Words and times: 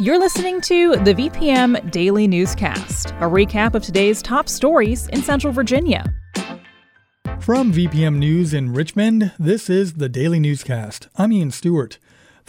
You're 0.00 0.18
listening 0.18 0.62
to 0.62 0.96
the 0.96 1.12
VPM 1.12 1.90
Daily 1.90 2.26
Newscast, 2.26 3.10
a 3.10 3.28
recap 3.28 3.74
of 3.74 3.82
today's 3.82 4.22
top 4.22 4.48
stories 4.48 5.08
in 5.08 5.20
Central 5.20 5.52
Virginia. 5.52 6.10
From 7.38 7.70
VPM 7.70 8.16
News 8.16 8.54
in 8.54 8.72
Richmond, 8.72 9.32
this 9.38 9.68
is 9.68 9.92
the 9.94 10.08
Daily 10.08 10.40
Newscast. 10.40 11.08
I'm 11.16 11.32
Ian 11.32 11.50
Stewart. 11.50 11.98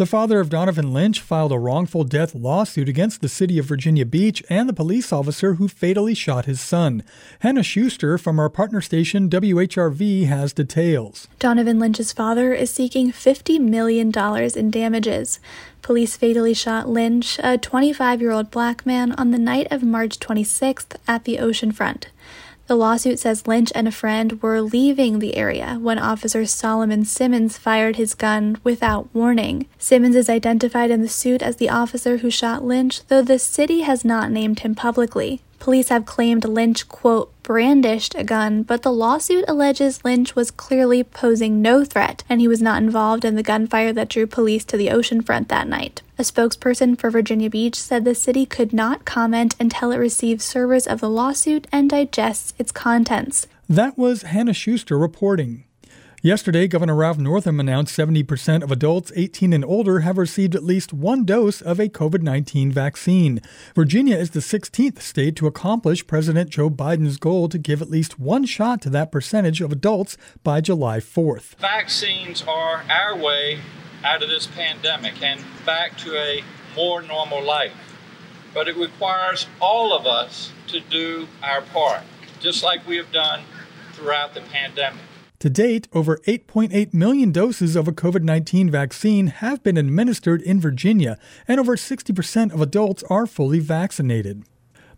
The 0.02 0.08
father 0.08 0.40
of 0.40 0.50
Donovan 0.50 0.94
Lynch 0.94 1.22
filed 1.22 1.52
a 1.52 1.60
wrongful 1.60 2.06
death 2.06 2.34
lawsuit 2.34 2.90
against 2.90 3.22
the 3.22 3.30
city 3.30 3.60
of 3.60 3.68
Virginia 3.68 4.04
Beach 4.04 4.44
and 4.50 4.68
the 4.68 4.74
police 4.74 5.14
officer 5.14 5.54
who 5.54 5.68
fatally 5.68 6.16
shot 6.16 6.46
his 6.46 6.60
son. 6.60 7.04
Hannah 7.42 7.62
Schuster 7.62 8.18
from 8.18 8.40
our 8.40 8.50
partner 8.50 8.82
station 8.82 9.30
WHRV 9.30 10.26
has 10.26 10.54
details. 10.54 11.28
Donovan 11.38 11.78
Lynch's 11.78 12.14
father 12.14 12.52
is 12.52 12.72
seeking 12.72 13.12
$50 13.12 13.60
million 13.60 14.12
in 14.56 14.72
damages. 14.72 15.40
Police 15.84 16.18
fatally 16.18 16.56
shot 16.56 16.90
Lynch, 16.90 17.38
a 17.44 17.60
25 17.60 18.22
year 18.22 18.32
old 18.32 18.50
black 18.50 18.84
man, 18.88 19.12
on 19.20 19.30
the 19.30 19.38
night 19.38 19.68
of 19.70 19.84
March 19.84 20.18
26th 20.18 20.96
at 21.08 21.26
the 21.26 21.38
oceanfront. 21.38 22.06
The 22.68 22.76
lawsuit 22.76 23.20
says 23.20 23.48
Lynch 23.48 23.72
and 23.76 23.88
a 23.88 23.92
friend 23.92 24.42
were 24.42 24.62
leaving 24.62 25.20
the 25.20 25.36
area 25.36 25.78
when 25.82 26.00
Officer 26.00 26.46
Solomon 26.46 27.04
Simmons 27.04 27.58
fired 27.58 27.98
his 27.98 28.14
gun 28.14 28.58
without 28.64 29.14
warning. 29.14 29.68
Simmons 29.78 30.16
is 30.16 30.30
identified 30.30 30.90
in 30.90 31.02
the 31.02 31.10
suit 31.10 31.42
as 31.42 31.58
the 31.58 31.70
officer 31.70 32.18
who 32.18 32.30
shot 32.30 32.64
Lynch, 32.64 33.06
though 33.08 33.22
the 33.22 33.40
city 33.40 33.82
has 33.82 34.06
not 34.06 34.32
named 34.32 34.62
him 34.62 34.76
publicly. 34.76 35.42
Police 35.60 35.90
have 35.90 36.06
claimed 36.06 36.44
Lynch, 36.46 36.88
quote, 36.88 37.32
brandished 37.52 38.16
a 38.16 38.24
gun, 38.24 38.64
but 38.64 38.82
the 38.82 38.94
lawsuit 38.94 39.44
alleges 39.46 40.06
Lynch 40.06 40.38
was 40.38 40.52
clearly 40.52 41.04
posing 41.04 41.62
no 41.62 41.84
threat 41.84 42.24
and 42.30 42.40
he 42.40 42.48
was 42.48 42.62
not 42.62 42.82
involved 42.82 43.26
in 43.26 43.36
the 43.36 43.44
gunfire 43.44 43.92
that 43.92 44.08
drew 44.08 44.26
police 44.26 44.64
to 44.64 44.78
the 44.78 44.88
oceanfront 44.88 45.50
that 45.50 45.68
night. 45.68 46.02
A 46.18 46.22
spokesperson 46.22 46.98
for 46.98 47.10
Virginia 47.10 47.50
Beach 47.50 47.76
said 47.76 48.06
the 48.06 48.16
city 48.16 48.46
could 48.46 48.72
not 48.72 49.04
comment 49.04 49.54
until 49.60 49.92
it 49.92 49.98
receives 49.98 50.46
servers 50.46 50.88
of 50.88 51.02
the 51.02 51.10
lawsuit 51.10 51.68
and 51.74 51.90
digests 51.90 52.54
its 52.58 52.72
contents. 52.72 53.48
That 53.68 53.98
was 53.98 54.22
Hannah 54.22 54.54
Schuster 54.54 54.98
reporting. 54.98 55.66
Yesterday, 56.24 56.68
Governor 56.68 56.94
Ralph 56.94 57.18
Northam 57.18 57.60
announced 57.60 57.98
70% 57.98 58.62
of 58.62 58.72
adults 58.72 59.12
18 59.16 59.54
and 59.54 59.66
older 59.66 60.02
have 60.02 60.20
received 60.20 60.54
at 60.54 60.62
least 60.62 60.94
one 60.94 61.26
dose 61.26 61.62
of 61.62 61.80
a 61.80 61.90
COVID 61.90 62.22
19 62.22 62.72
vaccine. 62.72 63.42
Virginia 63.74 64.18
is 64.18 64.30
the 64.30 64.40
16th 64.40 65.02
state 65.02 65.36
to 65.38 65.48
accomplish 65.48 66.06
President 66.06 66.52
Joe 66.52 66.70
Biden's 66.70 67.18
goal 67.18 67.50
to 67.50 67.58
give 67.58 67.82
at 67.82 67.90
least 67.90 68.20
one 68.20 68.46
shot 68.46 68.84
to 68.84 68.90
that 68.92 69.12
percentage 69.12 69.62
of 69.62 69.72
adults 69.72 70.16
by 70.44 70.62
July 70.62 71.00
4th. 71.00 71.56
Vaccines 71.56 72.44
are 72.48 72.84
our 72.88 73.18
way 73.18 73.60
out 74.04 74.22
of 74.22 74.30
this 74.30 74.46
pandemic 74.46 75.24
and 75.24 75.44
back 75.66 75.98
to 75.98 76.16
a 76.16 76.44
more 76.76 77.02
normal 77.02 77.44
life. 77.44 77.74
But 78.54 78.68
it 78.68 78.78
requires 78.78 79.48
all 79.60 79.92
of 79.92 80.06
us 80.06 80.52
to 80.68 80.82
do 80.82 81.28
our 81.42 81.62
part, 81.62 82.04
just 82.40 82.62
like 82.62 82.86
we 82.86 82.98
have 82.98 83.12
done 83.12 83.42
throughout 83.94 84.36
the 84.36 84.42
pandemic. 84.42 85.02
To 85.42 85.50
date, 85.50 85.88
over 85.92 86.18
8.8 86.28 86.94
million 86.94 87.32
doses 87.32 87.76
of 87.76 87.88
a 87.88 87.92
COVID 87.92 88.22
19 88.22 88.70
vaccine 88.70 89.26
have 89.26 89.64
been 89.64 89.76
administered 89.76 90.40
in 90.44 90.62
Virginia, 90.62 91.18
and 91.48 91.60
over 91.60 91.76
60% 91.76 92.54
of 92.54 92.62
adults 92.62 93.02
are 93.10 93.26
fully 93.26 93.58
vaccinated. 93.58 94.44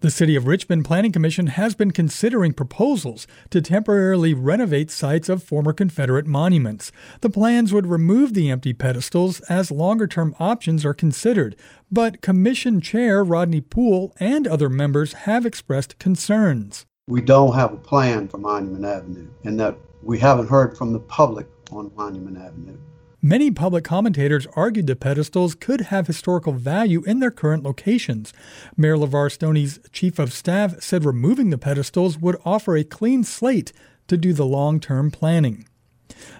The 0.02 0.12
City 0.12 0.36
of 0.36 0.46
Richmond 0.46 0.84
Planning 0.84 1.14
Commission 1.14 1.48
has 1.48 1.76
been 1.76 1.92
considering 1.92 2.52
proposals 2.52 3.26
to 3.52 3.62
temporarily 3.62 4.34
renovate 4.34 4.92
sites 4.92 5.30
of 5.30 5.42
former 5.42 5.72
Confederate 5.72 6.28
monuments. 6.28 6.92
The 7.22 7.30
plans 7.30 7.72
would 7.72 7.88
remove 7.88 8.34
the 8.34 8.52
empty 8.52 8.74
pedestals 8.74 9.40
as 9.48 9.72
longer 9.72 10.08
term 10.08 10.36
options 10.40 10.84
are 10.84 10.94
considered, 10.94 11.56
but 11.90 12.20
Commission 12.20 12.82
Chair 12.82 13.24
Rodney 13.24 13.62
Poole 13.62 14.14
and 14.20 14.46
other 14.46 14.68
members 14.68 15.14
have 15.14 15.46
expressed 15.46 16.00
concerns. 16.00 16.86
We 17.08 17.20
don't 17.20 17.54
have 17.54 17.74
a 17.74 17.78
plan 17.78 18.30
for 18.30 18.38
Monument 18.38 18.86
Avenue, 18.86 19.28
and 19.44 19.60
that 19.60 19.78
we 20.02 20.20
haven't 20.20 20.48
heard 20.48 20.78
from 20.78 20.94
the 20.94 21.02
public 21.02 21.48
on 21.70 21.92
Monument 21.98 22.38
Avenue. 22.38 22.78
Many 23.22 23.52
public 23.52 23.84
commentators 23.84 24.48
argued 24.56 24.88
the 24.88 24.96
pedestals 24.96 25.54
could 25.54 25.82
have 25.82 26.08
historical 26.08 26.54
value 26.54 27.04
in 27.04 27.20
their 27.20 27.30
current 27.30 27.64
locations. 27.64 28.32
Mayor 28.78 28.96
LeVar 28.96 29.30
Stoney's 29.30 29.82
chief 29.92 30.18
of 30.18 30.32
staff 30.32 30.82
said 30.82 31.04
removing 31.04 31.50
the 31.50 31.58
pedestals 31.58 32.18
would 32.20 32.38
offer 32.46 32.78
a 32.78 32.86
clean 32.86 33.26
slate 33.26 33.74
to 34.08 34.16
do 34.16 34.32
the 34.32 34.46
long 34.46 34.80
term 34.80 35.12
planning. 35.12 35.68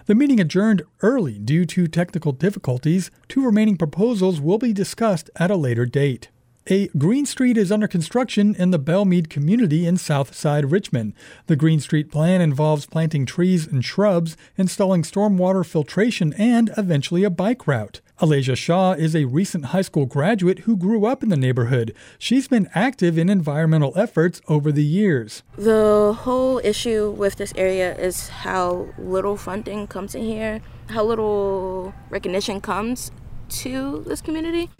The 0.06 0.14
meeting 0.14 0.40
adjourned 0.40 0.80
early 1.02 1.38
due 1.38 1.66
to 1.66 1.86
technical 1.86 2.32
difficulties. 2.32 3.10
Two 3.28 3.44
remaining 3.44 3.76
proposals 3.76 4.40
will 4.40 4.58
be 4.58 4.72
discussed 4.72 5.28
at 5.36 5.50
a 5.50 5.56
later 5.56 5.84
date. 5.84 6.30
A 6.70 6.88
Green 6.96 7.26
Street 7.26 7.58
is 7.58 7.70
under 7.70 7.86
construction 7.86 8.54
in 8.54 8.70
the 8.70 8.78
Bellemeade 8.78 9.28
community 9.28 9.86
in 9.86 9.98
Southside 9.98 10.72
Richmond. 10.72 11.12
The 11.46 11.56
Green 11.56 11.78
Street 11.78 12.10
plan 12.10 12.40
involves 12.40 12.86
planting 12.86 13.26
trees 13.26 13.66
and 13.66 13.84
shrubs, 13.84 14.34
installing 14.56 15.02
stormwater 15.02 15.66
filtration, 15.66 16.32
and 16.38 16.70
eventually 16.78 17.22
a 17.22 17.28
bike 17.28 17.66
route. 17.66 18.00
Alasia 18.18 18.56
Shaw 18.56 18.92
is 18.92 19.14
a 19.14 19.26
recent 19.26 19.66
high 19.66 19.82
school 19.82 20.06
graduate 20.06 20.60
who 20.60 20.74
grew 20.74 21.04
up 21.04 21.22
in 21.22 21.28
the 21.28 21.36
neighborhood. 21.36 21.94
She's 22.18 22.48
been 22.48 22.70
active 22.74 23.18
in 23.18 23.28
environmental 23.28 23.92
efforts 23.94 24.40
over 24.48 24.72
the 24.72 24.84
years. 24.84 25.42
The 25.58 26.16
whole 26.20 26.62
issue 26.64 27.10
with 27.10 27.36
this 27.36 27.52
area 27.56 27.94
is 27.96 28.28
how 28.28 28.88
little 28.96 29.36
funding 29.36 29.86
comes 29.86 30.14
in 30.14 30.22
here, 30.22 30.62
how 30.88 31.04
little 31.04 31.92
recognition 32.08 32.62
comes 32.62 33.10
to 33.50 34.02
this 34.06 34.22
community. 34.22 34.70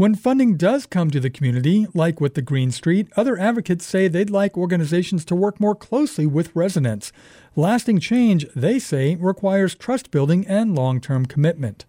When 0.00 0.14
funding 0.14 0.56
does 0.56 0.86
come 0.86 1.10
to 1.10 1.20
the 1.20 1.28
community, 1.28 1.86
like 1.92 2.22
with 2.22 2.32
the 2.32 2.40
Green 2.40 2.70
Street, 2.70 3.08
other 3.18 3.38
advocates 3.38 3.84
say 3.84 4.08
they'd 4.08 4.30
like 4.30 4.56
organizations 4.56 5.26
to 5.26 5.34
work 5.34 5.60
more 5.60 5.74
closely 5.74 6.24
with 6.24 6.56
residents. 6.56 7.12
Lasting 7.54 8.00
change, 8.00 8.46
they 8.56 8.78
say, 8.78 9.16
requires 9.16 9.74
trust 9.74 10.10
building 10.10 10.46
and 10.46 10.74
long 10.74 11.02
term 11.02 11.26
commitment. 11.26 11.84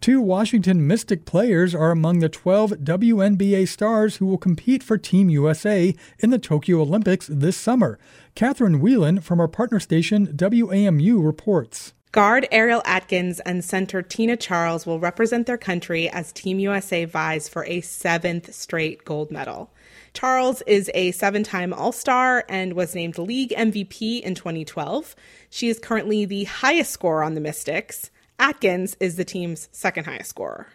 Two 0.00 0.20
Washington 0.20 0.88
Mystic 0.88 1.24
players 1.24 1.72
are 1.72 1.92
among 1.92 2.18
the 2.18 2.28
12 2.28 2.72
WNBA 2.78 3.68
stars 3.68 4.16
who 4.16 4.26
will 4.26 4.38
compete 4.38 4.82
for 4.82 4.98
Team 4.98 5.30
USA 5.30 5.94
in 6.18 6.30
the 6.30 6.40
Tokyo 6.40 6.80
Olympics 6.80 7.28
this 7.28 7.56
summer. 7.56 7.96
Catherine 8.34 8.80
Whelan 8.80 9.20
from 9.20 9.38
our 9.38 9.46
partner 9.46 9.78
station 9.78 10.26
WAMU 10.36 11.24
reports. 11.24 11.92
Guard 12.12 12.46
Ariel 12.52 12.82
Atkins 12.84 13.40
and 13.40 13.64
center 13.64 14.02
Tina 14.02 14.36
Charles 14.36 14.84
will 14.84 15.00
represent 15.00 15.46
their 15.46 15.56
country 15.56 16.10
as 16.10 16.30
Team 16.30 16.58
USA 16.58 17.06
vies 17.06 17.48
for 17.48 17.64
a 17.64 17.80
seventh 17.80 18.54
straight 18.54 19.06
gold 19.06 19.30
medal. 19.30 19.70
Charles 20.12 20.60
is 20.66 20.90
a 20.92 21.12
seven 21.12 21.42
time 21.42 21.72
All 21.72 21.90
Star 21.90 22.44
and 22.50 22.74
was 22.74 22.94
named 22.94 23.16
League 23.16 23.54
MVP 23.56 24.20
in 24.20 24.34
2012. 24.34 25.16
She 25.48 25.70
is 25.70 25.78
currently 25.78 26.26
the 26.26 26.44
highest 26.44 26.90
scorer 26.90 27.22
on 27.22 27.32
the 27.32 27.40
Mystics. 27.40 28.10
Atkins 28.38 28.94
is 29.00 29.16
the 29.16 29.24
team's 29.24 29.70
second 29.72 30.04
highest 30.04 30.28
scorer. 30.28 30.66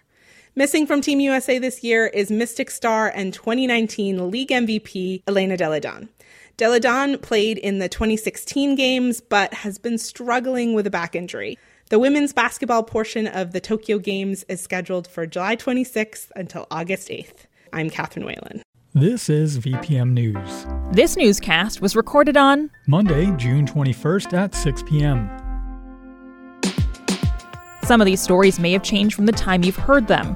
Missing 0.56 0.88
from 0.88 1.02
Team 1.02 1.20
USA 1.20 1.60
this 1.60 1.84
year 1.84 2.08
is 2.08 2.32
Mystic 2.32 2.72
star 2.72 3.10
and 3.14 3.32
2019 3.32 4.32
League 4.32 4.50
MVP 4.50 5.22
Elena 5.28 5.56
Delle 5.56 6.08
Donne. 6.58 6.72
Delle 6.72 6.80
Donne 6.80 7.18
played 7.20 7.58
in 7.58 7.80
the 7.80 7.90
2016 7.90 8.76
games 8.76 9.22
but 9.22 9.54
has 9.54 9.78
been 9.78 9.98
struggling 9.98 10.74
with 10.74 10.88
a 10.88 10.90
back 10.90 11.16
injury. 11.16 11.58
The 11.90 12.00
women's 12.00 12.34
basketball 12.34 12.84
portion 12.84 13.28
of 13.28 13.54
the 13.54 13.62
Tokyo 13.62 13.98
Games 13.98 14.44
is 14.50 14.60
scheduled 14.60 15.08
for 15.08 15.26
July 15.26 15.56
26th 15.56 16.32
until 16.36 16.68
August 16.70 17.10
8th. 17.10 17.46
I'm 17.72 17.90
Catherine 17.90 18.26
Whalen. 18.26 18.62
This 18.94 19.30
is 19.30 19.60
VPM 19.60 20.12
News. 20.12 20.66
This 20.92 21.16
newscast 21.16 21.82
was 21.82 21.96
recorded 21.96 22.36
on 22.36 22.72
Monday, 22.88 23.32
June 23.38 23.66
21st 23.68 24.34
at 24.34 24.56
6 24.56 24.84
p.m. 24.84 25.30
Some 27.84 28.02
of 28.02 28.06
these 28.06 28.22
stories 28.22 28.60
may 28.60 28.72
have 28.72 28.84
changed 28.84 29.16
from 29.16 29.28
the 29.28 29.32
time 29.32 29.64
you've 29.64 29.78
heard 29.78 30.08
them. 30.08 30.36